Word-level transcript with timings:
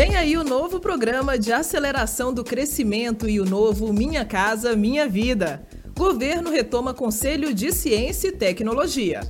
Vem 0.00 0.16
aí 0.16 0.34
o 0.34 0.42
novo 0.42 0.80
programa 0.80 1.38
de 1.38 1.52
aceleração 1.52 2.32
do 2.32 2.42
crescimento 2.42 3.28
e 3.28 3.38
o 3.38 3.44
novo 3.44 3.92
Minha 3.92 4.24
Casa 4.24 4.74
Minha 4.74 5.06
Vida. 5.06 5.62
Governo 5.94 6.50
retoma 6.50 6.94
Conselho 6.94 7.52
de 7.52 7.70
Ciência 7.70 8.28
e 8.28 8.32
Tecnologia. 8.32 9.20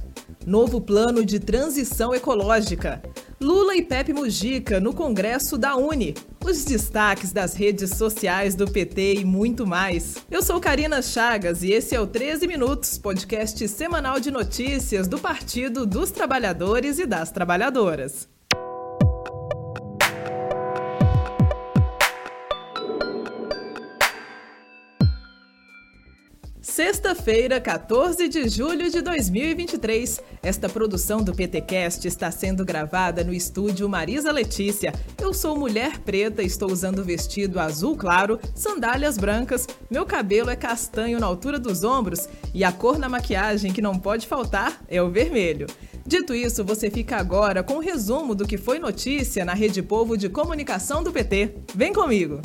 Novo 0.47 0.81
plano 0.81 1.25
de 1.25 1.41
transição 1.41 2.15
ecológica. 2.15 3.03
Lula 3.41 3.75
e 3.75 3.83
Pepe 3.83 4.13
Mujica 4.13 4.79
no 4.79 4.95
Congresso 4.95 5.59
da 5.59 5.75
Uni. 5.75 6.15
Os 6.45 6.65
destaques 6.65 7.33
das 7.33 7.55
redes 7.55 7.91
sociais 7.97 8.55
do 8.55 8.71
PT 8.71 9.15
e 9.15 9.25
muito 9.25 9.67
mais. 9.67 10.19
Eu 10.31 10.41
sou 10.41 10.61
Karina 10.61 11.03
Chagas 11.03 11.65
e 11.65 11.73
esse 11.73 11.97
é 11.97 12.01
o 12.01 12.07
13 12.07 12.47
Minutos, 12.47 12.97
podcast 12.97 13.67
semanal 13.67 14.21
de 14.21 14.31
notícias 14.31 15.09
do 15.09 15.19
Partido 15.19 15.85
dos 15.85 16.13
Trabalhadores 16.13 17.01
e 17.01 17.07
das 17.07 17.33
Trabalhadoras. 17.33 18.29
Sexta-feira, 26.83 27.61
14 27.61 28.27
de 28.27 28.49
julho 28.49 28.91
de 28.91 29.03
2023. 29.03 30.19
Esta 30.43 30.67
produção 30.67 31.23
do 31.23 31.35
PTcast 31.35 32.09
está 32.09 32.31
sendo 32.31 32.65
gravada 32.65 33.23
no 33.23 33.35
estúdio 33.35 33.87
Marisa 33.87 34.33
Letícia. 34.33 34.95
Eu 35.21 35.35
sou 35.35 35.59
mulher 35.59 35.99
preta, 35.99 36.43
estou 36.43 36.73
usando 36.73 37.05
vestido 37.05 37.61
azul 37.61 37.99
claro, 37.99 38.41
sandálias 38.55 39.19
brancas, 39.19 39.69
meu 39.91 40.07
cabelo 40.07 40.49
é 40.49 40.57
castanho 40.57 41.21
na 41.21 41.27
altura 41.27 41.59
dos 41.59 41.85
ombros 41.85 42.27
e 42.55 42.65
a 42.65 42.73
cor 42.73 42.99
na 42.99 43.11
maquiagem 43.11 43.75
que 43.75 43.83
não 43.83 43.99
pode 43.99 44.27
faltar 44.27 44.81
é 44.89 45.03
o 45.03 45.11
vermelho. 45.11 45.67
Dito 46.07 46.35
isso, 46.35 46.65
você 46.65 46.91
fica 46.91 47.19
agora 47.19 47.63
com 47.63 47.75
o 47.75 47.77
um 47.77 47.81
resumo 47.81 48.35
do 48.35 48.47
que 48.47 48.57
foi 48.57 48.79
notícia 48.79 49.45
na 49.45 49.53
Rede 49.53 49.83
Povo 49.83 50.17
de 50.17 50.31
Comunicação 50.31 51.03
do 51.03 51.13
PT. 51.13 51.57
Vem 51.75 51.93
comigo! 51.93 52.41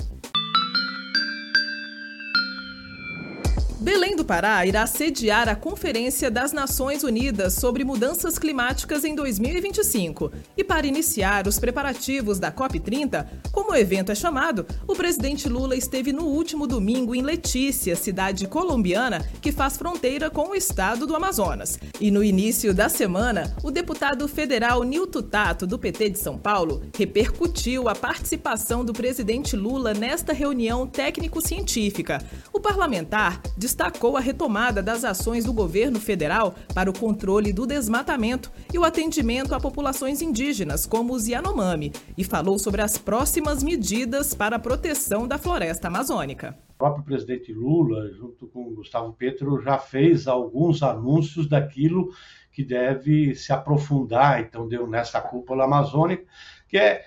Belém 3.85 4.15
do 4.15 4.25
Pará 4.25 4.65
irá 4.65 4.87
sediar 4.87 5.47
a 5.47 5.55
Conferência 5.55 6.31
das 6.31 6.51
Nações 6.51 7.03
Unidas 7.03 7.53
sobre 7.53 7.83
Mudanças 7.83 8.39
Climáticas 8.39 9.05
em 9.05 9.13
2025. 9.13 10.31
E 10.57 10.63
para 10.63 10.87
iniciar 10.87 11.47
os 11.47 11.59
preparativos 11.59 12.39
da 12.39 12.51
COP30, 12.51 13.27
como 13.51 13.73
o 13.73 13.75
evento 13.75 14.11
é 14.11 14.15
chamado, 14.15 14.65
o 14.87 14.95
presidente 14.95 15.47
Lula 15.47 15.75
esteve 15.75 16.11
no 16.11 16.23
último 16.23 16.65
domingo 16.65 17.13
em 17.13 17.21
Letícia, 17.21 17.95
cidade 17.95 18.47
colombiana 18.47 19.23
que 19.39 19.51
faz 19.51 19.77
fronteira 19.77 20.31
com 20.31 20.49
o 20.49 20.55
estado 20.55 21.05
do 21.05 21.15
Amazonas. 21.15 21.77
E 22.01 22.09
no 22.09 22.23
início 22.23 22.73
da 22.73 22.89
semana, 22.89 23.55
o 23.61 23.69
deputado 23.69 24.27
federal 24.27 24.81
Nilton 24.81 25.21
Tato, 25.21 25.67
do 25.67 25.77
PT 25.77 26.09
de 26.09 26.17
São 26.17 26.39
Paulo, 26.39 26.81
repercutiu 26.97 27.87
a 27.87 27.93
participação 27.93 28.83
do 28.83 28.93
presidente 28.93 29.55
Lula 29.55 29.93
nesta 29.93 30.33
reunião 30.33 30.87
técnico-científica. 30.87 32.17
Parlamentar 32.65 33.43
destacou 33.55 34.17
a 34.17 34.19
retomada 34.19 34.81
das 34.81 35.05
ações 35.05 35.45
do 35.45 35.53
governo 35.53 35.99
federal 35.99 36.55
para 36.73 36.89
o 36.89 36.99
controle 36.99 37.53
do 37.53 37.67
desmatamento 37.67 38.51
e 38.73 38.79
o 38.79 38.83
atendimento 38.83 39.53
a 39.53 39.59
populações 39.59 40.19
indígenas, 40.19 40.87
como 40.87 41.13
os 41.13 41.27
Yanomami, 41.27 41.93
e 42.17 42.23
falou 42.23 42.57
sobre 42.57 42.81
as 42.81 42.97
próximas 42.97 43.61
medidas 43.61 44.33
para 44.33 44.55
a 44.55 44.59
proteção 44.59 45.27
da 45.27 45.37
floresta 45.37 45.89
amazônica. 45.89 46.57
O 46.69 46.73
próprio 46.73 47.05
presidente 47.05 47.53
Lula, 47.53 48.11
junto 48.11 48.47
com 48.47 48.73
Gustavo 48.73 49.13
Petro, 49.13 49.61
já 49.61 49.77
fez 49.77 50.27
alguns 50.27 50.81
anúncios 50.81 51.47
daquilo 51.47 52.09
que 52.51 52.63
deve 52.63 53.35
se 53.35 53.53
aprofundar, 53.53 54.41
então 54.41 54.67
deu 54.67 54.87
nessa 54.87 55.21
cúpula 55.21 55.65
amazônica, 55.65 56.25
que 56.67 56.79
é 56.79 57.05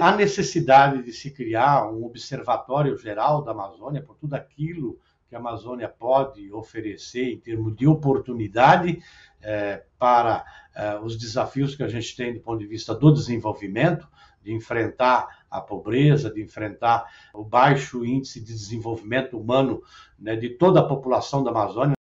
a 0.00 0.16
necessidade 0.16 1.02
de 1.02 1.12
se 1.12 1.30
criar 1.30 1.90
um 1.90 2.04
observatório 2.04 2.96
geral 2.96 3.42
da 3.42 3.52
Amazônia 3.52 4.02
por 4.02 4.16
tudo 4.16 4.34
aquilo 4.34 4.98
que 5.28 5.34
a 5.34 5.38
Amazônia 5.38 5.88
pode 5.88 6.50
oferecer 6.52 7.32
em 7.32 7.38
termos 7.38 7.76
de 7.76 7.86
oportunidade 7.86 9.00
é, 9.42 9.84
para 9.98 10.44
é, 10.74 10.98
os 11.00 11.16
desafios 11.16 11.74
que 11.74 11.82
a 11.82 11.88
gente 11.88 12.16
tem 12.16 12.34
do 12.34 12.40
ponto 12.40 12.58
de 12.58 12.66
vista 12.66 12.94
do 12.94 13.12
desenvolvimento, 13.12 14.08
de 14.42 14.52
enfrentar 14.52 15.44
a 15.50 15.60
pobreza, 15.60 16.30
de 16.30 16.40
enfrentar 16.40 17.06
o 17.34 17.44
baixo 17.44 18.04
índice 18.04 18.40
de 18.40 18.52
desenvolvimento 18.52 19.36
humano 19.38 19.82
né, 20.18 20.36
de 20.36 20.50
toda 20.50 20.80
a 20.80 20.86
população 20.86 21.42
da 21.42 21.50
Amazônia. 21.50 21.95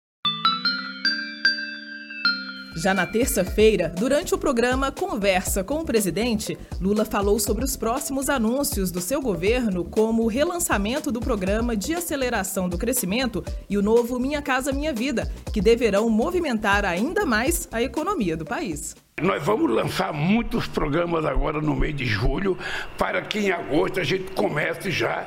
Já 2.84 2.92
na 2.92 3.06
terça-feira, 3.06 3.88
durante 3.88 4.34
o 4.34 4.38
programa 4.38 4.92
Conversa 4.92 5.64
com 5.64 5.76
o 5.76 5.86
Presidente, 5.86 6.58
Lula 6.78 7.06
falou 7.06 7.38
sobre 7.38 7.64
os 7.64 7.78
próximos 7.78 8.28
anúncios 8.28 8.90
do 8.90 9.00
seu 9.00 9.22
governo, 9.22 9.86
como 9.86 10.22
o 10.22 10.26
relançamento 10.26 11.10
do 11.10 11.18
programa 11.18 11.74
de 11.74 11.94
aceleração 11.94 12.68
do 12.68 12.76
crescimento 12.76 13.42
e 13.70 13.78
o 13.78 13.82
novo 13.82 14.20
Minha 14.20 14.42
Casa 14.42 14.70
Minha 14.70 14.92
Vida, 14.92 15.32
que 15.50 15.62
deverão 15.62 16.10
movimentar 16.10 16.84
ainda 16.84 17.24
mais 17.24 17.66
a 17.72 17.80
economia 17.80 18.36
do 18.36 18.44
país. 18.44 18.94
Nós 19.18 19.42
vamos 19.42 19.70
lançar 19.70 20.12
muitos 20.12 20.66
programas 20.66 21.24
agora 21.24 21.62
no 21.62 21.74
mês 21.74 21.96
de 21.96 22.04
julho, 22.04 22.58
para 22.98 23.22
que 23.22 23.38
em 23.38 23.50
agosto 23.50 23.98
a 23.98 24.04
gente 24.04 24.30
comece 24.32 24.90
já 24.90 25.26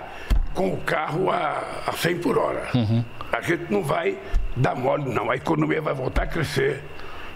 com 0.53 0.75
o 0.75 0.77
carro 0.81 1.31
a, 1.31 1.63
a 1.87 1.91
100 1.91 2.19
por 2.19 2.37
hora. 2.37 2.69
Uhum. 2.75 3.03
A 3.31 3.41
gente 3.41 3.71
não 3.71 3.81
vai 3.81 4.15
dar 4.55 4.75
mole, 4.75 5.11
não. 5.11 5.31
A 5.31 5.35
economia 5.35 5.81
vai 5.81 5.95
voltar 5.95 6.21
a 6.21 6.27
crescer 6.27 6.83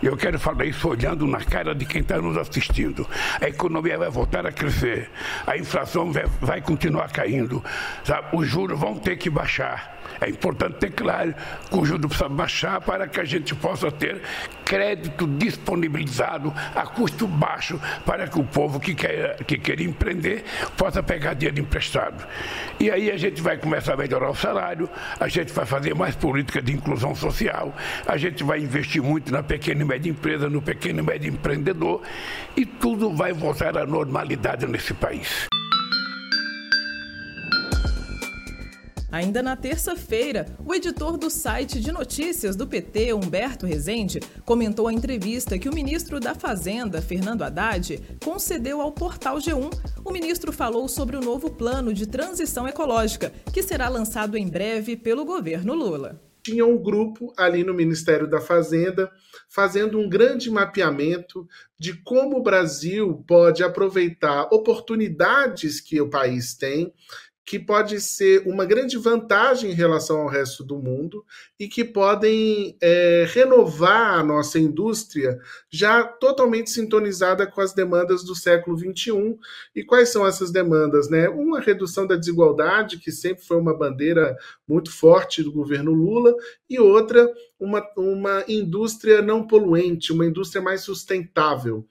eu 0.02 0.18
quero 0.18 0.40
falar 0.40 0.66
isso 0.66 0.90
olhando 0.90 1.28
na 1.28 1.40
cara 1.40 1.76
de 1.76 1.86
quem 1.86 2.02
está 2.02 2.18
nos 2.18 2.38
assistindo. 2.38 3.08
A 3.40 3.48
economia 3.48 3.98
vai 3.98 4.10
voltar 4.10 4.46
a 4.46 4.52
crescer, 4.52 5.10
a 5.46 5.58
inflação 5.58 6.12
vai 6.40 6.62
continuar 6.62 7.12
caindo, 7.12 7.64
sabe? 8.04 8.36
os 8.36 8.48
juros 8.48 8.80
vão 8.80 8.98
ter 8.98 9.18
que 9.18 9.30
baixar. 9.30 10.01
É 10.20 10.30
importante 10.30 10.76
ter 10.76 10.92
claro 10.92 11.34
que 11.70 11.78
o 11.78 11.86
juro 11.86 12.08
precisa 12.08 12.30
baixar 12.30 12.82
para 12.82 13.08
que 13.08 13.20
a 13.20 13.24
gente 13.24 13.56
possa 13.56 13.92
ter 13.92 14.22
crédito 14.66 15.28
disponibilizado 15.28 16.54
a 16.76 16.84
custo 16.84 17.28
baixo 17.28 17.80
para 18.06 18.28
que 18.28 18.40
o 18.40 18.44
povo 18.44 18.80
que 18.80 18.96
quer, 18.96 19.44
que 19.44 19.58
quer 19.58 19.82
empreender 19.82 20.44
possa 20.78 21.04
pegar 21.04 21.34
dinheiro 21.34 21.60
emprestado. 21.60 22.26
E 22.80 22.90
aí 22.90 23.12
a 23.12 23.18
gente 23.18 23.42
vai 23.42 23.58
começar 23.58 23.94
a 23.94 23.98
melhorar 23.98 24.30
o 24.30 24.36
salário, 24.36 24.90
a 25.20 25.28
gente 25.28 25.52
vai 25.52 25.66
fazer 25.66 25.94
mais 25.94 26.16
política 26.16 26.62
de 26.62 26.74
inclusão 26.74 27.14
social, 27.14 27.76
a 28.08 28.18
gente 28.18 28.44
vai 28.44 28.60
investir 28.60 29.02
muito 29.02 29.32
na 29.32 29.44
pequena 29.44 29.82
e 29.82 29.86
média 29.86 30.10
empresa, 30.10 30.50
no 30.50 30.62
pequeno 30.62 31.00
e 31.00 31.04
médio 31.04 31.30
empreendedor 31.30 32.02
e 32.56 32.66
tudo 32.66 33.14
vai 33.14 33.34
voltar 33.34 33.78
à 33.78 33.86
normalidade 33.86 34.66
nesse 34.68 34.94
país. 34.94 35.51
Ainda 39.12 39.44
na 39.44 39.58
terça-feira, 39.58 40.46
o 40.66 40.74
editor 40.74 41.18
do 41.18 41.30
site 41.30 41.82
de 41.82 41.92
notícias 41.92 42.56
do 42.56 42.66
PT, 42.66 43.14
Humberto 43.14 43.66
Rezende, 43.66 44.22
comentou 44.46 44.88
a 44.88 44.94
entrevista 44.94 45.60
que 45.60 45.68
o 45.68 45.76
ministro 45.76 46.18
da 46.18 46.34
Fazenda, 46.34 47.02
Fernando 47.02 47.42
Haddad, 47.42 48.00
concedeu 48.24 48.80
ao 48.80 48.94
portal 48.94 49.38
G1. 49.38 49.70
O 50.06 50.12
ministro 50.14 50.54
falou 50.54 50.88
sobre 50.88 51.18
o 51.18 51.22
novo 51.22 51.50
plano 51.50 51.94
de 51.94 52.08
transição 52.08 52.66
ecológica, 52.66 53.34
que 53.52 53.62
será 53.62 53.90
lançado 53.90 54.38
em 54.38 54.48
breve 54.48 54.96
pelo 54.96 55.26
governo 55.26 55.74
Lula 55.74 56.18
tinha 56.44 56.66
um 56.66 56.76
grupo 56.76 57.32
ali 57.38 57.64
no 57.64 57.74
Ministério 57.74 58.28
da 58.28 58.42
Fazenda 58.42 59.12
fazendo 59.48 60.00
um 60.00 60.10
grande 60.10 60.50
mapeamento 60.50 61.48
de 61.78 61.94
como 62.02 62.38
o 62.38 62.42
Brasil 62.42 63.24
pode 63.28 63.64
aproveitar 63.64 64.48
oportunidades 64.52 65.80
que 65.80 66.02
o 66.02 66.10
país 66.10 66.56
tem 66.56 66.94
que 67.46 67.60
pode 67.60 68.00
ser 68.00 68.48
uma 68.48 68.66
grande 68.66 68.98
vantagem 68.98 69.72
em 69.72 69.74
relação 69.74 70.22
ao 70.22 70.28
resto 70.28 70.64
do 70.64 70.78
mundo 70.78 71.26
e 71.60 71.68
que 71.68 71.84
podem 71.84 72.78
é, 72.82 73.26
renovar 73.28 74.20
a 74.20 74.24
nossa 74.24 74.60
indústria 74.60 75.40
já 75.70 76.04
totalmente 76.04 76.70
sintonizada 76.70 77.48
com 77.48 77.60
as 77.60 77.74
demandas 77.74 78.24
do 78.24 78.36
século 78.36 78.78
XXI. 78.78 79.38
E 79.76 79.84
quais 79.84 80.10
são 80.10 80.26
essas 80.26 80.52
demandas? 80.52 81.10
Né? 81.10 81.28
Uma 81.30 81.60
redução 81.60 82.06
da 82.06 82.16
desigualdade, 82.16 83.00
que 83.00 83.12
sempre 83.12 83.44
foi 83.44 83.58
uma 83.58 83.78
bandeira 83.78 84.38
muito 84.68 84.92
forte 84.92 85.44
do 85.44 85.52
governo 85.52 85.92
Lula, 85.92 86.34
e 86.70 86.80
outra, 86.80 87.28
uma, 87.60 87.86
uma 87.98 88.44
indústria 88.48 89.22
não 89.22 89.46
poluente, 89.46 90.14
uma 90.14 90.26
indústria 90.26 90.62
mais 90.62 90.82
sustentável. 90.82 91.86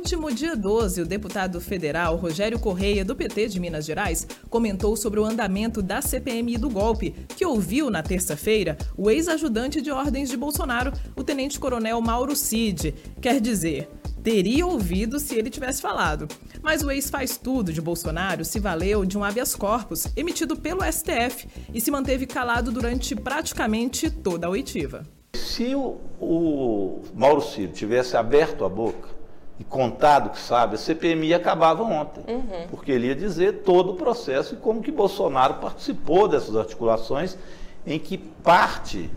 Último 0.00 0.32
dia 0.32 0.56
12, 0.56 1.02
o 1.02 1.06
deputado 1.06 1.60
federal 1.60 2.16
Rogério 2.16 2.58
Correia, 2.58 3.04
do 3.04 3.14
PT 3.14 3.48
de 3.48 3.60
Minas 3.60 3.84
Gerais, 3.84 4.26
comentou 4.48 4.96
sobre 4.96 5.20
o 5.20 5.24
andamento 5.26 5.82
da 5.82 6.00
CPMI 6.00 6.56
do 6.56 6.70
golpe, 6.70 7.10
que 7.36 7.44
ouviu 7.44 7.90
na 7.90 8.02
terça-feira 8.02 8.78
o 8.96 9.10
ex-ajudante 9.10 9.82
de 9.82 9.90
ordens 9.90 10.30
de 10.30 10.38
Bolsonaro, 10.38 10.90
o 11.14 11.22
tenente-coronel 11.22 12.00
Mauro 12.00 12.34
Cid. 12.34 12.94
Quer 13.20 13.42
dizer, 13.42 13.90
teria 14.22 14.66
ouvido 14.66 15.20
se 15.20 15.34
ele 15.34 15.50
tivesse 15.50 15.82
falado. 15.82 16.26
Mas 16.62 16.82
o 16.82 16.90
ex 16.90 17.10
faz 17.10 17.36
tudo 17.36 17.70
de 17.70 17.82
Bolsonaro 17.82 18.42
se 18.42 18.58
valeu 18.58 19.04
de 19.04 19.18
um 19.18 19.22
habeas 19.22 19.54
corpus 19.54 20.06
emitido 20.16 20.56
pelo 20.56 20.80
STF 20.82 21.46
e 21.74 21.78
se 21.78 21.90
manteve 21.90 22.26
calado 22.26 22.72
durante 22.72 23.14
praticamente 23.14 24.10
toda 24.10 24.46
a 24.46 24.50
oitiva. 24.50 25.02
Se 25.34 25.74
o, 25.74 25.98
o 26.18 27.02
Mauro 27.14 27.42
Cid 27.42 27.74
tivesse 27.74 28.16
aberto 28.16 28.64
a 28.64 28.68
boca, 28.68 29.19
e 29.60 29.64
contado 29.64 30.30
que 30.30 30.40
sabe, 30.40 30.76
a 30.76 30.78
CPMI 30.78 31.34
acabava 31.34 31.82
ontem. 31.82 32.24
Uhum. 32.26 32.66
Porque 32.70 32.90
ele 32.90 33.08
ia 33.08 33.14
dizer 33.14 33.62
todo 33.62 33.92
o 33.92 33.94
processo 33.94 34.54
e 34.54 34.56
como 34.56 34.82
que 34.82 34.90
Bolsonaro 34.90 35.54
participou 35.54 36.26
dessas 36.26 36.56
articulações 36.56 37.36
em 37.86 37.98
que 37.98 38.16
parte, 38.16 39.10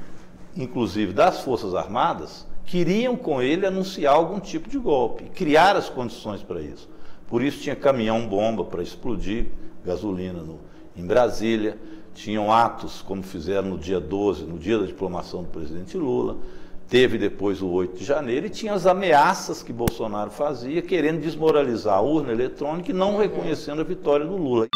inclusive 0.54 1.13
das 1.13 1.40
Forças 1.40 1.74
Armadas, 1.74 2.45
queriam 2.66 3.16
com 3.16 3.42
ele 3.42 3.66
anunciar 3.66 4.16
algum 4.16 4.38
tipo 4.38 4.69
de 4.69 4.78
golpe, 4.78 5.30
criar 5.30 5.78
as 5.78 5.90
condições 5.90 6.44
para 6.44 6.62
isso. 6.62 6.89
Por 7.25 7.42
isso 7.42 7.62
tinha 7.62 7.75
caminhão-bomba 7.75 8.66
para 8.66 8.84
explodir 8.84 9.48
gasolina 9.86 10.42
no, 10.42 10.60
em 10.94 11.06
Brasília, 11.06 11.78
tinham 12.13 12.51
atos 12.51 13.01
como 13.01 13.24
fizeram 13.24 13.69
no 13.69 13.78
dia 13.78 14.00
12, 14.00 14.44
no 14.44 14.60
dia 14.60 14.78
da 14.78 14.86
diplomação 14.86 15.42
do 15.42 15.48
presidente 15.48 15.98
Lula, 15.98 16.36
teve 16.88 17.18
depois 17.18 17.62
o 17.62 17.68
8 17.68 17.98
de 17.98 18.06
janeiro 18.06 18.46
e 18.46 18.50
tinha 18.50 18.74
as 18.74 18.86
ameaças 18.86 19.64
que 19.64 19.74
Bolsonaro 19.74 20.32
fazia, 20.32 20.82
querendo 20.82 21.22
desmoralizar 21.22 21.96
a 21.96 22.02
urna 22.02 22.32
eletrônica 22.32 22.92
e 22.92 22.94
não 22.94 23.18
reconhecendo 23.18 23.82
a 23.82 23.84
vitória 23.84 24.26
do 24.26 24.38
Lula. 24.38 24.68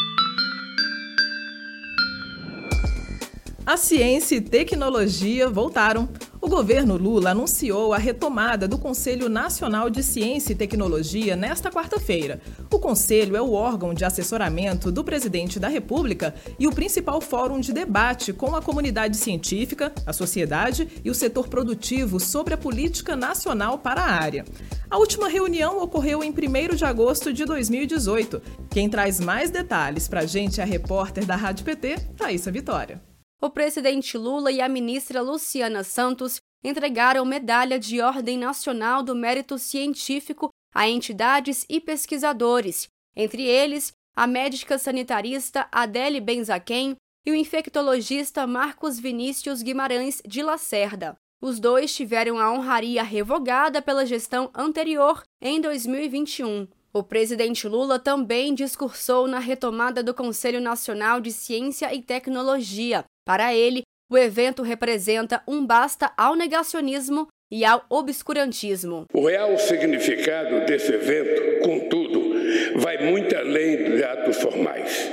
A 3.64 3.76
ciência 3.76 4.36
e 4.36 4.40
tecnologia 4.40 5.48
voltaram. 5.48 6.08
O 6.40 6.48
governo 6.48 6.96
Lula 6.96 7.30
anunciou 7.30 7.92
a 7.92 7.98
retomada 7.98 8.68
do 8.68 8.78
Conselho 8.78 9.28
Nacional 9.28 9.90
de 9.90 10.04
Ciência 10.04 10.52
e 10.52 10.56
Tecnologia 10.56 11.34
nesta 11.34 11.68
quarta-feira. 11.68 12.40
O 12.72 12.78
conselho 12.78 13.36
é 13.36 13.42
o 13.42 13.52
órgão 13.52 13.92
de 13.92 14.04
assessoramento 14.04 14.92
do 14.92 15.02
presidente 15.02 15.58
da 15.58 15.66
República 15.66 16.32
e 16.56 16.68
o 16.68 16.72
principal 16.72 17.20
fórum 17.20 17.58
de 17.58 17.72
debate 17.72 18.32
com 18.32 18.54
a 18.54 18.62
comunidade 18.62 19.16
científica, 19.16 19.92
a 20.06 20.12
sociedade 20.12 20.88
e 21.04 21.10
o 21.10 21.14
setor 21.14 21.48
produtivo 21.48 22.20
sobre 22.20 22.54
a 22.54 22.58
política 22.58 23.16
nacional 23.16 23.76
para 23.76 24.00
a 24.00 24.10
área. 24.10 24.44
A 24.88 24.96
última 24.96 25.28
reunião 25.28 25.82
ocorreu 25.82 26.22
em 26.22 26.30
1 26.30 26.76
de 26.76 26.84
agosto 26.84 27.32
de 27.32 27.44
2018. 27.44 28.40
Quem 28.70 28.88
traz 28.88 29.18
mais 29.18 29.50
detalhes 29.50 30.06
para 30.06 30.20
a 30.20 30.26
gente 30.26 30.60
é 30.60 30.62
a 30.62 30.66
repórter 30.66 31.26
da 31.26 31.34
Rádio 31.34 31.64
PT, 31.64 31.96
Thaisa 32.16 32.52
Vitória 32.52 33.02
o 33.40 33.48
presidente 33.48 34.18
Lula 34.18 34.50
e 34.50 34.60
a 34.60 34.68
ministra 34.68 35.22
Luciana 35.22 35.84
Santos 35.84 36.40
entregaram 36.62 37.24
medalha 37.24 37.78
de 37.78 38.00
Ordem 38.00 38.36
Nacional 38.36 39.02
do 39.02 39.14
Mérito 39.14 39.58
Científico 39.58 40.50
a 40.74 40.88
entidades 40.88 41.64
e 41.68 41.80
pesquisadores, 41.80 42.88
entre 43.14 43.42
eles 43.44 43.92
a 44.16 44.26
médica 44.26 44.76
sanitarista 44.76 45.68
Adele 45.70 46.20
Benzaquem 46.20 46.96
e 47.24 47.30
o 47.30 47.34
infectologista 47.34 48.46
Marcos 48.46 48.98
Vinícius 48.98 49.62
Guimarães 49.62 50.20
de 50.26 50.42
Lacerda. 50.42 51.16
Os 51.40 51.60
dois 51.60 51.94
tiveram 51.94 52.40
a 52.40 52.52
honraria 52.52 53.02
revogada 53.04 53.80
pela 53.80 54.04
gestão 54.04 54.50
anterior 54.52 55.22
em 55.40 55.60
2021. 55.60 56.66
O 56.92 57.02
presidente 57.02 57.68
Lula 57.68 57.98
também 57.98 58.54
discursou 58.54 59.28
na 59.28 59.38
retomada 59.38 60.02
do 60.02 60.12
Conselho 60.12 60.60
Nacional 60.60 61.20
de 61.20 61.30
Ciência 61.30 61.94
e 61.94 62.02
Tecnologia, 62.02 63.04
para 63.28 63.54
ele, 63.54 63.82
o 64.10 64.16
evento 64.16 64.62
representa 64.62 65.42
um 65.46 65.66
basta 65.66 66.10
ao 66.16 66.34
negacionismo 66.34 67.28
e 67.52 67.62
ao 67.62 67.84
obscurantismo. 67.90 69.04
O 69.12 69.26
real 69.26 69.58
significado 69.58 70.64
desse 70.64 70.94
evento, 70.94 71.60
contudo, 71.60 72.32
vai 72.76 73.04
muito 73.04 73.36
além 73.36 73.84
dos 73.84 74.02
atos 74.02 74.38
formais. 74.38 75.12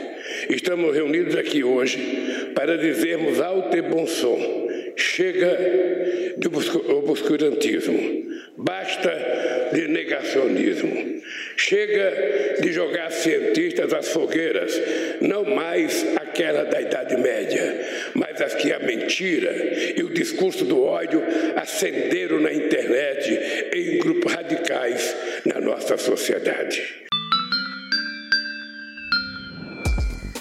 Estamos 0.49 0.95
reunidos 0.95 1.35
aqui 1.35 1.61
hoje 1.61 2.53
para 2.55 2.77
dizermos 2.77 3.41
alto 3.41 3.75
e 3.75 3.81
bom 3.81 4.07
som: 4.07 4.39
chega 4.95 5.57
de 6.37 6.47
obscurantismo. 6.47 7.99
Basta 8.57 9.11
de 9.73 9.89
negacionismo. 9.89 11.15
Chega 11.57 12.61
de 12.61 12.71
jogar 12.71 13.11
cientistas 13.11 13.93
às 13.93 14.07
fogueiras, 14.07 14.79
não 15.19 15.43
mais 15.43 16.05
aquela 16.35 16.65
da 16.65 16.81
Idade 16.81 17.15
Média, 17.15 18.11
mas 18.13 18.41
as 18.41 18.53
que 18.53 18.73
a 18.73 18.79
mentira 18.79 19.53
e 19.97 20.03
o 20.03 20.13
discurso 20.13 20.65
do 20.65 20.83
ódio 20.83 21.23
acenderam 21.55 22.41
na 22.41 22.53
internet 22.53 23.69
em 23.73 23.97
grupos 23.99 24.33
radicais 24.33 25.15
na 25.45 25.61
nossa 25.61 25.97
sociedade. 25.97 27.05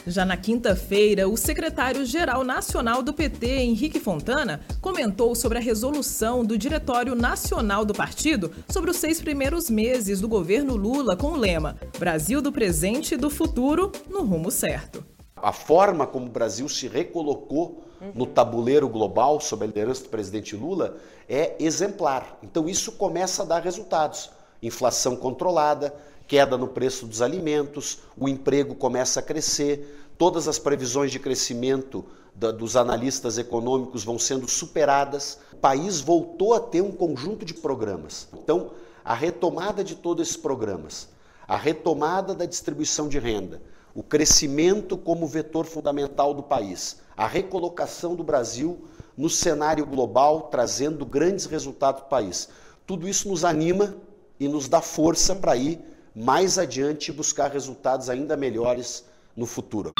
Já 0.07 0.25
na 0.25 0.37
quinta-feira, 0.37 1.29
o 1.29 1.37
secretário-geral 1.37 2.45
nacional 2.45 3.03
do 3.03 3.15
PT, 3.15 3.47
Henrique 3.47 4.01
Fontana, 4.01 4.61
comentou 4.81 5.35
sobre 5.35 5.59
a 5.59 5.61
resolução 5.61 6.45
do 6.45 6.59
Diretório 6.59 7.15
Nacional 7.15 7.85
do 7.85 7.95
partido 7.95 8.51
sobre 8.69 8.91
os 8.91 8.97
seis 8.97 9.21
primeiros 9.21 9.71
meses 9.71 10.21
do 10.21 10.29
governo 10.29 10.77
Lula 10.77 11.17
com 11.17 11.29
o 11.29 11.37
lema 11.37 11.77
Brasil 11.99 12.43
do 12.43 12.53
presente 12.53 13.15
e 13.15 13.17
do 13.17 13.31
futuro 13.31 13.93
no 14.11 14.25
rumo 14.25 14.51
certo. 14.51 15.04
A 15.45 15.53
forma 15.53 16.07
como 16.07 16.25
o 16.25 16.31
Brasil 16.31 16.67
se 16.71 16.89
recolocou 16.89 17.85
no 18.15 18.25
tabuleiro 18.25 18.89
global 18.89 19.39
sob 19.39 19.63
a 19.63 19.67
liderança 19.67 20.05
do 20.05 20.09
presidente 20.09 20.57
Lula 20.57 20.97
é 21.29 21.55
exemplar. 21.63 22.39
Então 22.43 22.67
isso 22.67 22.93
começa 22.93 23.43
a 23.43 23.45
dar 23.45 23.63
resultados. 23.63 24.31
Inflação 24.63 25.15
controlada, 25.15 25.95
queda 26.27 26.57
no 26.57 26.67
preço 26.67 27.07
dos 27.07 27.21
alimentos, 27.21 27.99
o 28.17 28.27
emprego 28.27 28.75
começa 28.75 29.21
a 29.21 29.23
crescer, 29.23 30.09
todas 30.17 30.49
as 30.49 30.59
previsões 30.59 31.13
de 31.13 31.19
crescimento 31.19 32.07
da, 32.35 32.51
dos 32.51 32.75
analistas 32.75 33.37
econômicos 33.37 34.03
vão 34.03 34.19
sendo 34.19 34.49
superadas. 34.49 35.39
O 35.53 35.57
país 35.57 36.01
voltou 36.01 36.55
a 36.55 36.61
ter 36.61 36.81
um 36.81 36.91
conjunto 36.91 37.45
de 37.45 37.53
programas. 37.53 38.29
Então, 38.33 38.71
a 39.05 39.13
retomada 39.13 39.85
de 39.85 39.95
todos 39.95 40.27
esses 40.27 40.39
programas, 40.39 41.07
a 41.47 41.59
retomada 41.59 42.35
da 42.35 42.47
distribuição 42.47 43.09
de 43.09 43.19
renda, 43.19 43.61
o 43.95 44.03
crescimento 44.03 44.99
como 44.99 45.27
vetor 45.27 45.65
fundamental 45.65 46.35
do 46.35 46.43
país, 46.43 46.99
a 47.17 47.27
recolocação 47.27 48.17
do 48.17 48.25
Brasil 48.25 48.89
no 49.17 49.31
cenário 49.31 49.87
global, 49.87 50.49
trazendo 50.51 51.07
grandes 51.07 51.47
resultados 51.47 52.01
para 52.01 52.07
o 52.07 52.11
país. 52.11 52.49
Tudo 52.85 53.09
isso 53.09 53.29
nos 53.29 53.45
anima 53.45 53.95
e 54.39 54.49
nos 54.49 54.69
dá 54.69 54.81
força 54.81 55.35
para 55.37 55.57
ir 55.57 55.81
mais 56.15 56.59
adiante 56.59 57.11
e 57.11 57.15
buscar 57.15 57.51
resultados 57.51 58.11
ainda 58.11 58.37
melhores 58.37 59.05
no 59.37 59.47
futuro. 59.47 59.93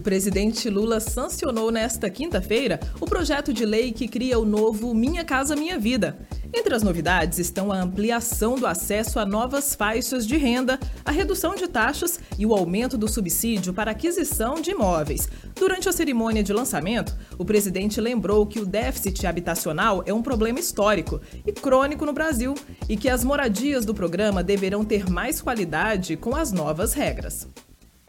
O 0.00 0.02
presidente 0.02 0.70
Lula 0.70 0.98
sancionou 0.98 1.70
nesta 1.70 2.08
quinta-feira 2.08 2.80
o 2.98 3.04
projeto 3.04 3.52
de 3.52 3.66
lei 3.66 3.92
que 3.92 4.08
cria 4.08 4.38
o 4.38 4.46
novo 4.46 4.94
Minha 4.94 5.26
Casa 5.26 5.54
Minha 5.54 5.78
Vida. 5.78 6.26
Entre 6.54 6.74
as 6.74 6.82
novidades 6.82 7.38
estão 7.38 7.70
a 7.70 7.82
ampliação 7.82 8.54
do 8.54 8.66
acesso 8.66 9.18
a 9.18 9.26
novas 9.26 9.74
faixas 9.74 10.26
de 10.26 10.38
renda, 10.38 10.80
a 11.04 11.10
redução 11.10 11.54
de 11.54 11.68
taxas 11.68 12.18
e 12.38 12.46
o 12.46 12.54
aumento 12.54 12.96
do 12.96 13.06
subsídio 13.06 13.74
para 13.74 13.90
aquisição 13.90 14.54
de 14.54 14.70
imóveis. 14.70 15.28
Durante 15.54 15.86
a 15.86 15.92
cerimônia 15.92 16.42
de 16.42 16.54
lançamento, 16.54 17.14
o 17.36 17.44
presidente 17.44 18.00
lembrou 18.00 18.46
que 18.46 18.58
o 18.58 18.64
déficit 18.64 19.26
habitacional 19.26 20.02
é 20.06 20.14
um 20.14 20.22
problema 20.22 20.58
histórico 20.58 21.20
e 21.46 21.52
crônico 21.52 22.06
no 22.06 22.14
Brasil 22.14 22.54
e 22.88 22.96
que 22.96 23.10
as 23.10 23.22
moradias 23.22 23.84
do 23.84 23.92
programa 23.92 24.42
deverão 24.42 24.82
ter 24.82 25.10
mais 25.10 25.42
qualidade 25.42 26.16
com 26.16 26.34
as 26.34 26.52
novas 26.52 26.94
regras. 26.94 27.46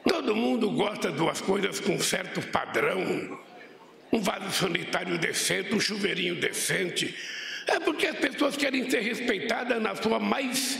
Todo 0.07 0.35
mundo 0.35 0.69
gosta 0.71 1.11
de 1.11 1.17
duas 1.17 1.41
coisas 1.41 1.79
com 1.79 1.99
certo 1.99 2.41
padrão. 2.47 3.39
Um 4.11 4.19
vaso 4.19 4.51
sanitário 4.51 5.17
decente, 5.17 5.73
um 5.73 5.79
chuveirinho 5.79 6.35
decente, 6.35 7.15
é 7.67 7.79
porque 7.79 8.07
as 8.07 8.17
pessoas 8.17 8.57
querem 8.57 8.89
ser 8.89 9.01
respeitadas 9.01 9.81
na 9.81 9.95
sua 9.95 10.19
mais, 10.19 10.79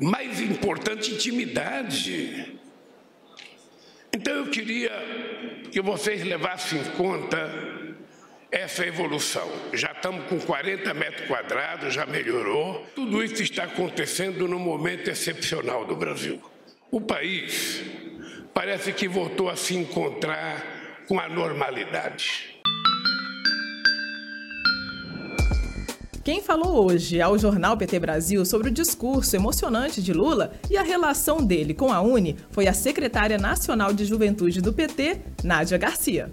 mais 0.00 0.40
importante 0.40 1.12
intimidade. 1.12 2.58
Então 4.12 4.34
eu 4.34 4.46
queria 4.46 4.92
que 5.70 5.80
vocês 5.80 6.22
levassem 6.22 6.80
em 6.80 6.84
conta 6.90 7.50
essa 8.50 8.86
evolução. 8.86 9.50
Já 9.72 9.92
estamos 9.92 10.26
com 10.26 10.38
40 10.38 10.92
metros 10.92 11.26
quadrados, 11.26 11.94
já 11.94 12.04
melhorou. 12.04 12.86
Tudo 12.94 13.24
isso 13.24 13.42
está 13.42 13.64
acontecendo 13.64 14.46
num 14.46 14.58
momento 14.58 15.08
excepcional 15.08 15.86
do 15.86 15.96
Brasil. 15.96 16.40
O 16.90 17.00
país 17.00 17.82
parece 18.54 18.92
que 18.92 19.08
voltou 19.08 19.48
a 19.48 19.56
se 19.56 19.74
encontrar 19.74 21.04
com 21.08 21.18
a 21.18 21.28
normalidade. 21.28 22.60
Quem 26.24 26.40
falou 26.40 26.86
hoje 26.86 27.20
ao 27.20 27.36
jornal 27.36 27.76
PT 27.76 27.98
Brasil 27.98 28.44
sobre 28.44 28.68
o 28.68 28.72
discurso 28.72 29.34
emocionante 29.34 30.00
de 30.00 30.12
Lula 30.12 30.52
e 30.70 30.76
a 30.76 30.82
relação 30.82 31.44
dele 31.44 31.74
com 31.74 31.92
a 31.92 32.00
Uni 32.00 32.36
foi 32.52 32.68
a 32.68 32.72
secretária 32.72 33.36
nacional 33.36 33.92
de 33.92 34.04
juventude 34.04 34.60
do 34.60 34.72
PT, 34.72 35.20
Nádia 35.42 35.76
Garcia. 35.78 36.32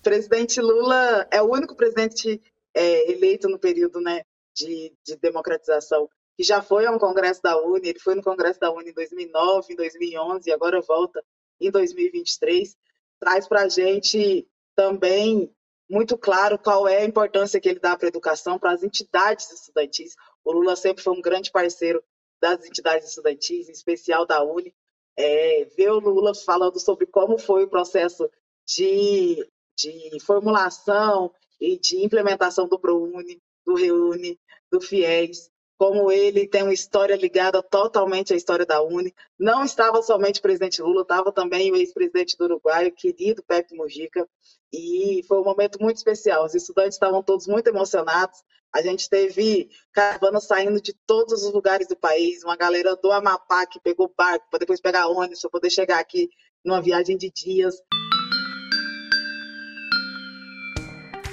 O 0.00 0.02
presidente 0.02 0.60
Lula 0.60 1.28
é 1.30 1.40
o 1.40 1.52
único 1.52 1.76
presidente 1.76 2.40
é, 2.74 3.12
eleito 3.12 3.48
no 3.48 3.58
período 3.58 4.00
né, 4.00 4.22
de, 4.56 4.92
de 5.06 5.16
democratização 5.16 6.08
que 6.36 6.42
já 6.42 6.62
foi 6.62 6.86
a 6.86 6.90
um 6.90 6.98
congresso 6.98 7.42
da 7.42 7.60
Uni, 7.60 7.88
ele 7.88 7.98
foi 7.98 8.14
no 8.14 8.22
congresso 8.22 8.60
da 8.60 8.72
Uni 8.72 8.90
em 8.90 8.94
2009, 8.94 9.72
em 9.72 9.76
2011 9.76 10.48
e 10.48 10.52
agora 10.52 10.80
volta 10.80 11.20
em 11.60 11.70
2023, 11.70 12.76
traz 13.18 13.48
para 13.48 13.62
a 13.62 13.68
gente 13.68 14.46
também 14.74 15.52
muito 15.88 16.16
claro 16.18 16.58
qual 16.58 16.86
é 16.86 16.98
a 16.98 17.04
importância 17.04 17.60
que 17.60 17.68
ele 17.68 17.80
dá 17.80 17.96
para 17.96 18.06
a 18.06 18.10
educação, 18.10 18.58
para 18.58 18.72
as 18.72 18.82
entidades 18.82 19.50
estudantis. 19.50 20.14
O 20.44 20.52
Lula 20.52 20.76
sempre 20.76 21.02
foi 21.02 21.14
um 21.14 21.22
grande 21.22 21.50
parceiro 21.50 22.02
das 22.40 22.64
entidades 22.64 23.08
estudantis, 23.08 23.68
em 23.68 23.72
especial 23.72 24.26
da 24.26 24.42
Uni. 24.42 24.74
É, 25.16 25.64
ver 25.76 25.90
o 25.90 25.98
Lula 25.98 26.32
falando 26.34 26.78
sobre 26.78 27.06
como 27.06 27.38
foi 27.38 27.64
o 27.64 27.68
processo 27.68 28.30
de, 28.66 29.44
de 29.76 30.20
formulação 30.20 31.32
e 31.60 31.78
de 31.78 32.04
implementação 32.04 32.68
do 32.68 32.78
ProUni, 32.78 33.42
do 33.66 33.74
Reúne, 33.74 34.38
do 34.70 34.80
FIES, 34.80 35.50
como 35.78 36.10
ele 36.10 36.48
tem 36.48 36.64
uma 36.64 36.74
história 36.74 37.14
ligada 37.14 37.62
totalmente 37.62 38.34
à 38.34 38.36
história 38.36 38.66
da 38.66 38.82
Uni. 38.82 39.14
Não 39.38 39.64
estava 39.64 40.02
somente 40.02 40.40
o 40.40 40.42
presidente 40.42 40.82
Lula, 40.82 41.02
estava 41.02 41.32
também 41.32 41.70
o 41.70 41.76
ex-presidente 41.76 42.36
do 42.36 42.44
Uruguai, 42.44 42.88
o 42.88 42.92
querido 42.92 43.44
Pepe 43.44 43.76
Mujica, 43.76 44.28
e 44.72 45.24
foi 45.28 45.38
um 45.38 45.44
momento 45.44 45.80
muito 45.80 45.96
especial. 45.96 46.44
Os 46.44 46.54
estudantes 46.54 46.94
estavam 46.94 47.22
todos 47.22 47.46
muito 47.46 47.68
emocionados. 47.68 48.42
A 48.74 48.82
gente 48.82 49.08
teve 49.08 49.70
caravanas 49.92 50.44
saindo 50.44 50.80
de 50.80 50.92
todos 51.06 51.44
os 51.44 51.52
lugares 51.54 51.86
do 51.86 51.96
país, 51.96 52.42
uma 52.42 52.56
galera 52.56 52.96
do 52.96 53.12
Amapá 53.12 53.64
que 53.64 53.80
pegou 53.80 54.12
barco 54.14 54.46
para 54.50 54.58
depois 54.58 54.80
pegar 54.80 55.06
ônibus 55.06 55.40
para 55.40 55.50
poder 55.50 55.70
chegar 55.70 56.00
aqui 56.00 56.28
numa 56.64 56.82
viagem 56.82 57.16
de 57.16 57.30
dias. 57.30 57.76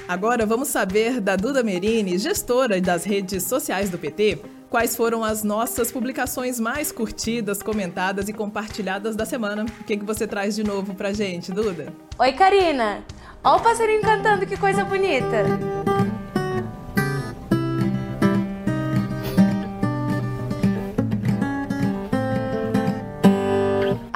Agora 0.07 0.45
vamos 0.45 0.67
saber 0.67 1.19
da 1.19 1.35
Duda 1.35 1.63
Merini, 1.63 2.19
gestora 2.19 2.79
das 2.79 3.03
redes 3.03 3.43
sociais 3.43 3.89
do 3.89 3.97
PT, 3.97 4.39
quais 4.69 4.95
foram 4.95 5.23
as 5.23 5.43
nossas 5.43 5.91
publicações 5.91 6.59
mais 6.59 6.91
curtidas, 6.91 7.63
comentadas 7.63 8.29
e 8.29 8.33
compartilhadas 8.33 9.15
da 9.15 9.25
semana. 9.25 9.65
O 9.65 9.83
que, 9.83 9.97
que 9.97 10.05
você 10.05 10.27
traz 10.27 10.55
de 10.55 10.63
novo 10.63 10.93
pra 10.93 11.11
gente, 11.11 11.51
Duda? 11.51 11.91
Oi, 12.19 12.33
Karina! 12.33 13.03
Olha 13.43 13.55
o 13.55 13.63
passarinho 13.63 14.01
cantando, 14.01 14.45
que 14.45 14.57
coisa 14.57 14.85
bonita! 14.85 15.43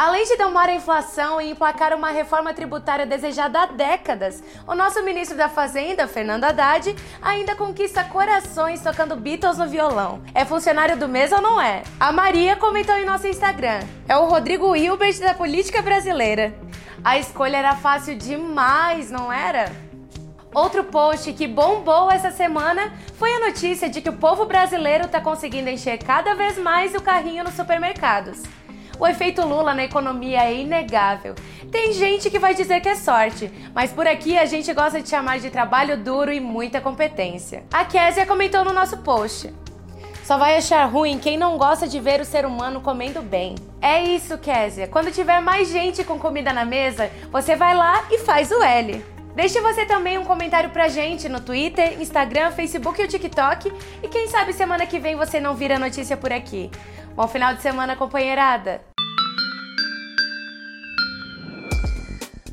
Além 0.10 0.26
de 0.26 0.38
domar 0.38 0.68
a 0.68 0.74
inflação 0.74 1.40
e 1.40 1.52
emplacar 1.52 1.94
uma 1.94 2.10
reforma 2.10 2.52
tributária 2.52 3.06
desejada 3.06 3.62
há 3.62 3.66
décadas, 3.68 4.44
o 4.66 4.74
nosso 4.74 5.04
ministro 5.04 5.38
da 5.38 5.48
Fazenda, 5.48 6.08
Fernando 6.08 6.46
Haddad, 6.46 6.96
ainda 7.22 7.56
conquista 7.56 8.04
corações 8.04 8.82
tocando 8.82 9.16
Beatles 9.16 9.60
no 9.60 9.68
violão. 9.68 10.20
É 10.34 10.44
funcionário 10.44 10.98
do 10.98 11.08
mês 11.08 11.32
ou 11.32 11.40
não 11.40 11.62
é? 11.62 11.84
A 12.00 12.12
Maria 12.12 12.56
comentou 12.56 12.96
em 12.96 13.06
nosso 13.06 13.28
Instagram. 13.28 13.82
É 14.08 14.18
o 14.18 14.26
Rodrigo 14.26 14.76
Hilbert 14.76 15.20
da 15.20 15.36
política 15.36 15.80
brasileira. 15.80 16.56
A 17.04 17.20
escolha 17.20 17.58
era 17.58 17.76
fácil 17.76 18.16
demais, 18.16 19.12
não 19.12 19.32
era? 19.32 19.72
Outro 20.52 20.86
post 20.86 21.32
que 21.34 21.48
bombou 21.48 22.12
essa 22.12 22.32
semana 22.32 22.92
foi 23.14 23.32
a 23.32 23.42
notícia 23.42 23.88
de 23.88 24.02
que 24.02 24.10
o 24.10 24.18
povo 24.18 24.46
brasileiro 24.46 25.06
está 25.06 25.22
conseguindo 25.22 25.70
encher 25.70 26.00
cada 26.00 26.34
vez 26.34 26.58
mais 26.58 26.96
o 26.96 27.00
carrinho 27.00 27.44
nos 27.44 27.54
supermercados. 27.54 28.42
O 29.00 29.08
efeito 29.08 29.46
Lula 29.46 29.74
na 29.74 29.86
economia 29.86 30.44
é 30.44 30.54
inegável. 30.54 31.34
Tem 31.72 31.94
gente 31.94 32.30
que 32.30 32.38
vai 32.38 32.54
dizer 32.54 32.82
que 32.82 32.90
é 32.90 32.96
sorte, 32.96 33.50
mas 33.74 33.94
por 33.94 34.06
aqui 34.06 34.38
a 34.38 34.46
gente 34.46 34.74
gosta 34.74 35.02
de 35.02 35.08
chamar 35.08 35.40
de 35.40 35.50
trabalho 35.50 35.96
duro 35.96 36.34
e 36.34 36.40
muita 36.42 36.82
competência. 36.82 37.64
A 37.72 37.86
Késia 37.86 38.26
comentou 38.26 38.66
no 38.66 38.74
nosso 38.74 38.98
post. 38.98 39.54
Só 40.26 40.38
vai 40.38 40.58
achar 40.58 40.84
ruim 40.86 41.18
quem 41.18 41.38
não 41.38 41.58
gosta 41.58 41.88
de 41.88 41.98
ver 42.00 42.20
o 42.20 42.26
ser 42.26 42.46
humano 42.46 42.82
comendo 42.82 43.22
bem. 43.22 43.56
É 43.82 44.04
isso, 44.04 44.38
Késia. 44.38 44.88
Quando 44.88 45.14
tiver 45.14 45.40
mais 45.40 45.70
gente 45.70 46.04
com 46.04 46.20
comida 46.20 46.52
na 46.52 46.66
mesa, 46.66 47.10
você 47.32 47.56
vai 47.56 47.74
lá 47.74 48.04
e 48.12 48.18
faz 48.18 48.52
o 48.52 48.62
L. 48.62 49.04
Deixe 49.40 49.62
você 49.62 49.86
também 49.86 50.18
um 50.18 50.26
comentário 50.26 50.70
pra 50.70 50.90
gente 50.90 51.30
no 51.30 51.40
Twitter, 51.40 52.02
Instagram, 52.02 52.52
Facebook 52.52 53.02
e 53.02 53.06
o 53.06 53.08
TikTok. 53.08 53.72
E 54.04 54.08
quem 54.10 54.28
sabe 54.28 54.52
semana 54.52 54.86
que 54.86 55.00
vem 55.00 55.16
você 55.16 55.40
não 55.40 55.56
vira 55.56 55.80
notícia 55.80 56.18
por 56.18 56.34
aqui. 56.34 56.70
Bom 57.16 57.26
final 57.26 57.54
de 57.54 57.62
semana, 57.62 57.96
companheirada! 57.96 58.82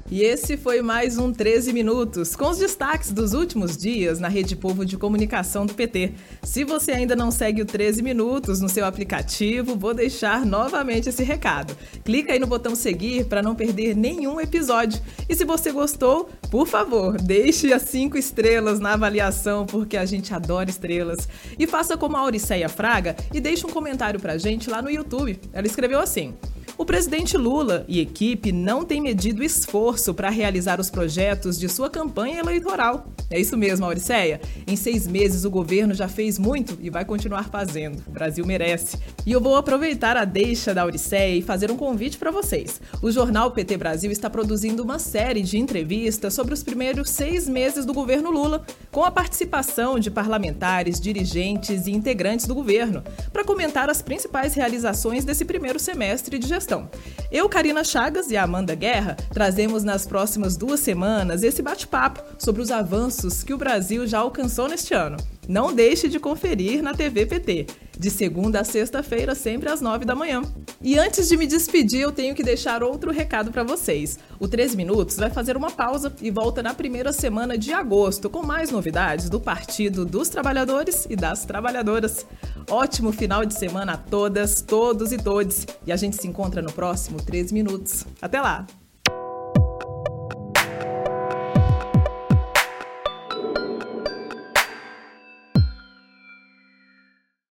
E 0.08 0.22
esse 0.22 0.56
foi 0.56 0.82
mais 0.82 1.18
um 1.18 1.32
13 1.32 1.72
Minutos, 1.72 2.36
com 2.36 2.48
os 2.48 2.58
destaques 2.58 3.10
dos 3.10 3.34
últimos 3.34 3.76
dias 3.76 4.20
na 4.20 4.28
Rede 4.28 4.54
Povo 4.54 4.86
de 4.86 4.96
Comunicação 4.96 5.66
do 5.66 5.74
PT. 5.74 6.12
Se 6.44 6.62
você 6.62 6.92
ainda 6.92 7.16
não 7.16 7.32
segue 7.32 7.60
o 7.60 7.64
13 7.64 8.02
Minutos 8.02 8.60
no 8.60 8.68
seu 8.68 8.86
aplicativo, 8.86 9.74
vou 9.74 9.92
deixar 9.92 10.46
novamente 10.46 11.08
esse 11.08 11.24
recado. 11.24 11.76
Clica 12.04 12.32
aí 12.32 12.38
no 12.38 12.46
botão 12.46 12.76
seguir 12.76 13.24
para 13.24 13.42
não 13.42 13.56
perder 13.56 13.96
nenhum 13.96 14.40
episódio. 14.40 15.02
E 15.28 15.34
se 15.34 15.44
você 15.44 15.72
gostou, 15.72 16.30
por 16.52 16.68
favor, 16.68 17.20
deixe 17.20 17.72
as 17.72 17.82
cinco 17.82 18.16
estrelas 18.16 18.78
na 18.78 18.92
avaliação, 18.92 19.66
porque 19.66 19.96
a 19.96 20.06
gente 20.06 20.32
adora 20.32 20.70
estrelas. 20.70 21.28
E 21.58 21.66
faça 21.66 21.96
como 21.96 22.16
a 22.16 22.20
Auriceia 22.20 22.68
Fraga 22.68 23.16
e 23.34 23.40
deixe 23.40 23.66
um 23.66 23.70
comentário 23.70 24.20
pra 24.20 24.38
gente 24.38 24.70
lá 24.70 24.80
no 24.80 24.88
YouTube. 24.88 25.40
Ela 25.52 25.66
escreveu 25.66 25.98
assim. 25.98 26.32
O 26.78 26.84
presidente 26.84 27.38
Lula 27.38 27.86
e 27.88 28.00
equipe 28.00 28.52
não 28.52 28.84
têm 28.84 29.00
medido 29.00 29.42
esforço 29.42 30.12
para 30.12 30.28
realizar 30.28 30.78
os 30.78 30.90
projetos 30.90 31.58
de 31.58 31.70
sua 31.70 31.88
campanha 31.88 32.38
eleitoral. 32.38 33.06
É 33.30 33.40
isso 33.40 33.56
mesmo, 33.56 33.86
Auriceia. 33.86 34.42
Em 34.66 34.76
seis 34.76 35.06
meses 35.06 35.46
o 35.46 35.50
governo 35.50 35.94
já 35.94 36.06
fez 36.06 36.38
muito 36.38 36.76
e 36.82 36.90
vai 36.90 37.02
continuar 37.02 37.48
fazendo. 37.48 38.04
O 38.06 38.10
Brasil 38.10 38.44
merece. 38.44 38.98
E 39.24 39.32
eu 39.32 39.40
vou 39.40 39.56
aproveitar 39.56 40.18
a 40.18 40.26
deixa 40.26 40.74
da 40.74 40.82
Auriceia 40.82 41.34
e 41.34 41.42
fazer 41.42 41.70
um 41.70 41.78
convite 41.78 42.18
para 42.18 42.30
vocês. 42.30 42.78
O 43.00 43.10
jornal 43.10 43.50
PT 43.52 43.78
Brasil 43.78 44.12
está 44.12 44.28
produzindo 44.28 44.82
uma 44.82 44.98
série 44.98 45.40
de 45.40 45.56
entrevistas 45.56 46.34
sobre 46.34 46.52
os 46.52 46.62
primeiros 46.62 47.08
seis 47.08 47.48
meses 47.48 47.86
do 47.86 47.94
governo 47.94 48.30
Lula, 48.30 48.66
com 48.92 49.02
a 49.02 49.10
participação 49.10 49.98
de 49.98 50.10
parlamentares, 50.10 51.00
dirigentes 51.00 51.86
e 51.86 51.92
integrantes 51.92 52.46
do 52.46 52.54
governo, 52.54 53.02
para 53.32 53.44
comentar 53.44 53.88
as 53.88 54.02
principais 54.02 54.52
realizações 54.52 55.24
desse 55.24 55.44
primeiro 55.46 55.78
semestre 55.78 56.38
de 56.38 56.46
gestão 56.46 56.65
questão. 56.66 56.90
Eu, 57.30 57.48
Karina 57.48 57.84
Chagas 57.84 58.30
e 58.30 58.36
a 58.36 58.42
Amanda 58.42 58.74
Guerra 58.74 59.16
trazemos 59.32 59.84
nas 59.84 60.04
próximas 60.04 60.56
duas 60.56 60.80
semanas 60.80 61.44
esse 61.44 61.62
bate-papo 61.62 62.20
sobre 62.38 62.60
os 62.60 62.72
avanços 62.72 63.44
que 63.44 63.54
o 63.54 63.58
Brasil 63.58 64.04
já 64.04 64.18
alcançou 64.18 64.68
neste 64.68 64.92
ano. 64.92 65.16
Não 65.48 65.72
deixe 65.72 66.08
de 66.08 66.18
conferir 66.18 66.82
na 66.82 66.92
TV 66.92 67.24
PT, 67.24 67.66
de 67.96 68.10
segunda 68.10 68.60
a 68.60 68.64
sexta-feira, 68.64 69.32
sempre 69.34 69.70
às 69.70 69.80
nove 69.80 70.04
da 70.04 70.14
manhã. 70.14 70.42
E 70.82 70.98
antes 70.98 71.28
de 71.28 71.36
me 71.36 71.46
despedir, 71.46 72.00
eu 72.00 72.10
tenho 72.10 72.34
que 72.34 72.42
deixar 72.42 72.82
outro 72.82 73.12
recado 73.12 73.52
para 73.52 73.62
vocês. 73.62 74.18
O 74.40 74.48
13 74.48 74.76
Minutos 74.76 75.16
vai 75.16 75.30
fazer 75.30 75.56
uma 75.56 75.70
pausa 75.70 76.12
e 76.20 76.30
volta 76.30 76.64
na 76.64 76.74
primeira 76.74 77.12
semana 77.12 77.56
de 77.56 77.72
agosto 77.72 78.28
com 78.28 78.42
mais 78.42 78.70
novidades 78.70 79.30
do 79.30 79.40
Partido 79.40 80.04
dos 80.04 80.28
Trabalhadores 80.28 81.06
e 81.08 81.14
das 81.14 81.44
Trabalhadoras. 81.44 82.26
Ótimo 82.68 83.12
final 83.12 83.46
de 83.46 83.54
semana 83.54 83.92
a 83.92 83.96
todas, 83.96 84.60
todos 84.60 85.12
e 85.12 85.18
todes. 85.18 85.66
E 85.86 85.92
a 85.92 85.96
gente 85.96 86.16
se 86.16 86.26
encontra 86.26 86.60
no 86.60 86.72
próximo 86.72 87.22
13 87.22 87.54
Minutos. 87.54 88.04
Até 88.20 88.40
lá! 88.40 88.66